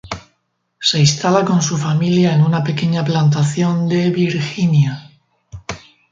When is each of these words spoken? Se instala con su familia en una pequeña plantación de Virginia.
Se 0.79 0.97
instala 0.97 1.45
con 1.45 1.61
su 1.61 1.77
familia 1.77 2.33
en 2.33 2.41
una 2.41 2.63
pequeña 2.63 3.05
plantación 3.05 3.87
de 3.87 4.09
Virginia. 4.09 5.11